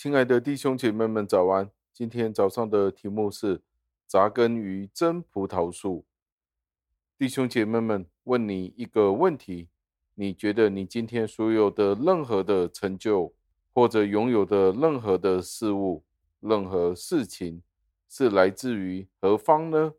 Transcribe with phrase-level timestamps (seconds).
[0.00, 1.72] 亲爱的弟兄姐妹们，早安！
[1.92, 3.62] 今天早上的题目是
[4.06, 6.06] 扎根于真葡萄树。
[7.18, 9.66] 弟兄姐妹们，问你一个问题：
[10.14, 13.34] 你觉得你今天所有的任何的成就，
[13.74, 16.04] 或者拥有的任何的事物、
[16.38, 17.64] 任何事情，
[18.08, 19.94] 是来自于何方呢？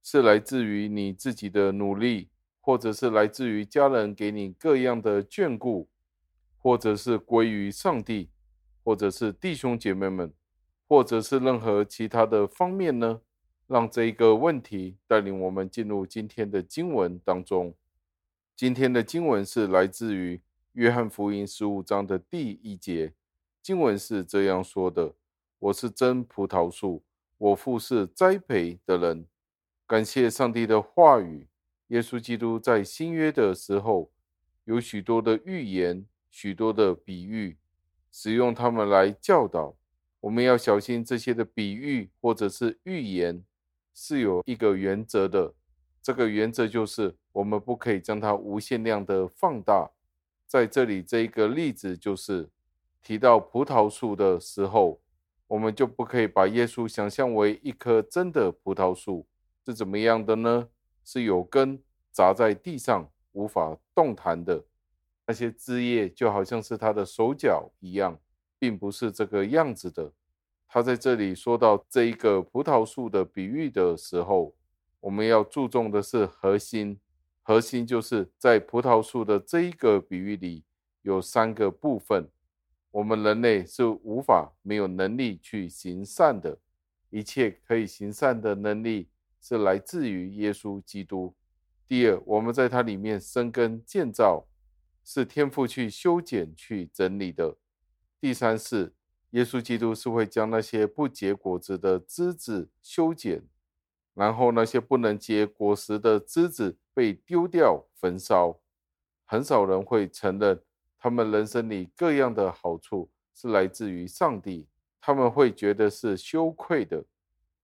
[0.00, 2.28] 是来自于你自己的努力，
[2.60, 5.88] 或者是来自于家人给你各样的眷顾，
[6.56, 8.30] 或者是归于上帝？
[8.90, 10.32] 或者是弟兄姐妹们，
[10.88, 13.20] 或者是任何其他的方面呢？
[13.68, 17.72] 让这一个问题带领我们进入今天的经文当中。
[18.56, 23.14] 今天的经文是来自于约翰福音十五章的第一节，
[23.62, 25.14] 经文是这样说的
[25.60, 27.04] ：“我是真葡萄树，
[27.38, 29.24] 我父是栽培的人。”
[29.86, 31.46] 感谢上帝的话语。
[31.86, 34.10] 耶稣基督在新约的时候，
[34.64, 37.56] 有许多的预言，许多的比喻。
[38.10, 39.76] 使用它们来教导，
[40.20, 43.44] 我们要小心这些的比喻或者是预言
[43.94, 45.54] 是有一个原则的。
[46.02, 49.90] 这个原则就是我们不可以将它无限量的放大。
[50.46, 52.48] 在这里，这一个例子就是
[53.02, 55.00] 提到葡萄树的时候，
[55.46, 59.26] 我们就不可以把耶稣想象为一棵真的葡萄树，
[59.64, 60.68] 是怎么样的呢？
[61.04, 61.80] 是有根
[62.12, 64.64] 扎在地上，无法动弹的。
[65.30, 68.18] 那些枝叶就好像是他的手脚一样，
[68.58, 70.12] 并不是这个样子的。
[70.66, 74.56] 他在这里说到这一个葡萄树的比喻的时候，
[74.98, 76.98] 我们要注重的是核心。
[77.42, 80.64] 核心就是在葡萄树的这一个比喻里
[81.02, 82.28] 有三个部分。
[82.90, 86.58] 我们人类是无法没有能力去行善的，
[87.10, 89.08] 一切可以行善的能力
[89.40, 91.32] 是来自于耶稣基督。
[91.86, 94.44] 第二，我们在它里面生根建造。
[95.04, 97.56] 是天父去修剪、去整理的。
[98.20, 98.94] 第三是，
[99.30, 103.42] 耶稣基督是会将那些不结果子的枝子修剪，
[104.14, 108.60] 然后那些不能结果实的枝子被丢掉、焚烧。
[109.24, 110.60] 很少人会承认，
[110.98, 114.66] 他们人生里各样的好处是来自于上帝，
[115.00, 117.04] 他们会觉得是羞愧的，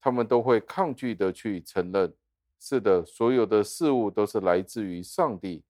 [0.00, 2.14] 他们都会抗拒的去承认。
[2.58, 5.62] 是的，所有的事物都是来自于上帝。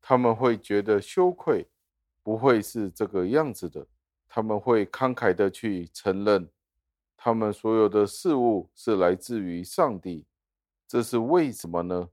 [0.00, 1.66] 他们会觉得羞愧，
[2.22, 3.86] 不会是这个样子的。
[4.28, 6.48] 他们会慷慨的去承认，
[7.16, 10.26] 他们所有的事物是来自于上帝。
[10.86, 12.10] 这是为什么呢？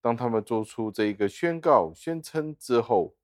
[0.00, 3.14] 当他们做出这一个宣告、宣称之后，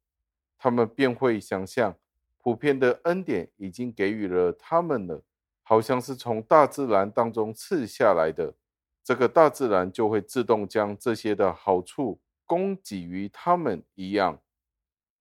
[0.57, 1.97] 他们便会想象，
[2.39, 5.23] 普遍的恩典已经给予了他们了，
[5.63, 8.55] 好像是从大自然当中赐下来的。
[9.03, 12.21] 这个大自然就会自动将这些的好处。
[12.49, 14.41] 供给于他们一样，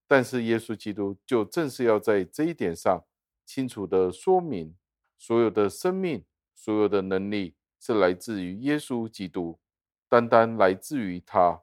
[0.07, 3.03] 但是耶稣基督就正是要在这一点上
[3.45, 4.73] 清楚地说明，
[5.17, 6.23] 所有的生命、
[6.55, 9.59] 所有的能力是来自于耶稣基督，
[10.07, 11.61] 单单来自于他。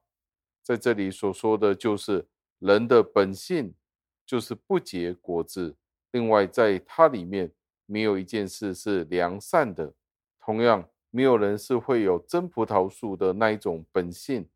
[0.62, 2.26] 在这里所说的就是
[2.58, 3.74] 人的本性
[4.26, 5.76] 就是不结果子，
[6.10, 7.52] 另外在他里面
[7.86, 9.94] 没有一件事是良善的，
[10.38, 14.46] 同样没有人是会有真葡萄树的那一种本性。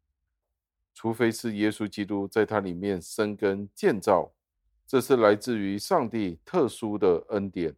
[0.98, 4.32] 除非是耶稣基督在它里面生根建造，
[4.84, 7.76] 这是来自于上帝特殊的恩典。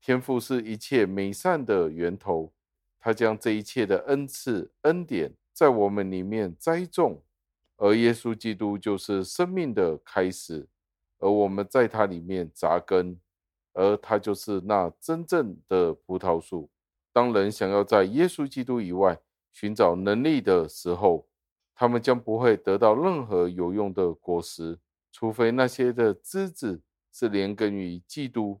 [0.00, 2.52] 天赋是一切美善的源头，
[3.00, 7.20] 他将这一切的恩赐恩典在我们里面栽种，
[7.78, 10.68] 而耶稣基督就是生命的开始，
[11.18, 13.18] 而我们在他里面扎根，
[13.72, 16.70] 而他就是那真正的葡萄树。
[17.12, 19.18] 当人想要在耶稣基督以外
[19.50, 21.26] 寻找能力的时候，
[21.82, 24.78] 他们将不会得到任何有用的果实，
[25.10, 26.80] 除非那些的枝子
[27.12, 28.60] 是连根于基督，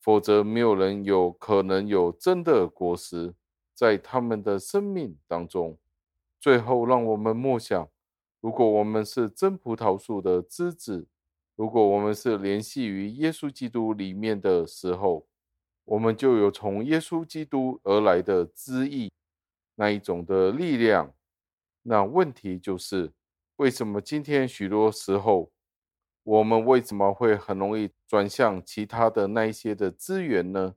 [0.00, 3.32] 否则没有人有可能有真的果实
[3.72, 5.78] 在他们的生命当中。
[6.40, 7.88] 最后，让我们默想：
[8.40, 11.06] 如果我们是真葡萄树的枝子，
[11.54, 15.28] 如果我们是联系于耶稣基督里面的时候，
[15.84, 19.12] 我们就有从耶稣基督而来的枝意，
[19.76, 21.14] 那一种的力量。
[21.90, 23.10] 那问题就是，
[23.56, 25.50] 为什么今天许多时候，
[26.22, 30.74] 我们为什么会很容易转向其他的那一些的资源呢？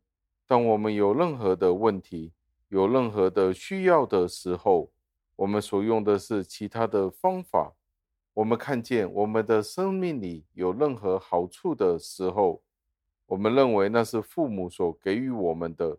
[0.47, 2.31] 当我们有任何的问题，
[2.69, 4.89] 有任何的需要的时候，
[5.35, 7.73] 我们所用的是其他的方法。
[8.33, 12.63] 我们看见我们的生命里有任何好处的时候，
[13.25, 15.97] 我们认为那是父母所给予我们的，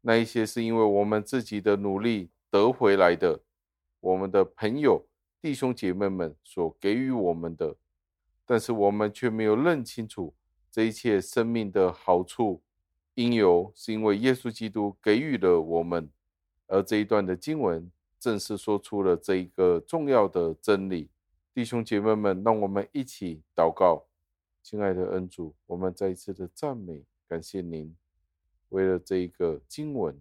[0.00, 3.38] 那一些是因为我们自己的努力得回来的。
[4.02, 5.06] 我们的朋友、
[5.40, 7.76] 弟兄姐妹们所给予我们的，
[8.44, 10.34] 但是我们却没有认清楚
[10.72, 12.60] 这一切生命的好处，
[13.14, 16.10] 因由是因为耶稣基督给予了我们，
[16.66, 17.88] 而这一段的经文
[18.18, 21.08] 正是说出了这一个重要的真理。
[21.54, 24.06] 弟兄姐妹们，让我们一起祷告。
[24.64, 27.94] 亲爱的恩主，我们再一次的赞美，感谢您。
[28.70, 30.20] 为了这一个经文，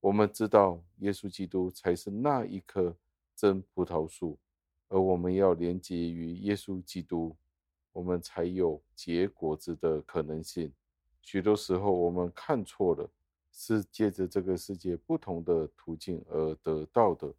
[0.00, 2.96] 我们知道耶稣基督才是那一颗
[3.38, 4.36] 真葡萄树，
[4.88, 7.36] 而我们要连接于耶稣基督，
[7.92, 10.72] 我们才有结果子的可能性。
[11.22, 13.08] 许多时候我们看错了，
[13.52, 17.32] 是借着这个世界不同的途径而得到的，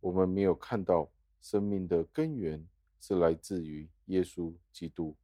[0.00, 1.08] 我们没有看到
[1.40, 2.66] 生命的根源
[2.98, 5.14] 是来自于耶稣基督。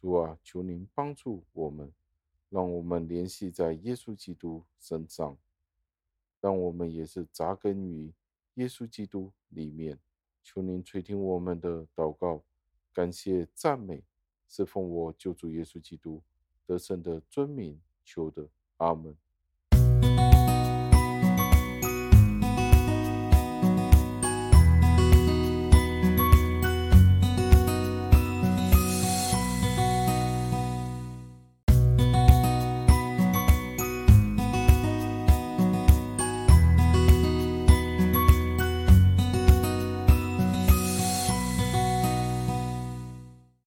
[0.00, 1.92] 主啊，求您帮助我们。
[2.48, 5.36] 让我们联系在耶稣基督身上，
[6.40, 8.10] 让我们也是扎根于
[8.56, 9.98] 耶稣基督里面。
[10.42, 12.44] 求您垂听我们的祷告，
[12.92, 14.04] 感谢赞美，
[14.46, 16.22] 是奉我救主耶稣基督
[16.66, 18.48] 得胜的尊名求的。
[18.76, 19.16] 阿门。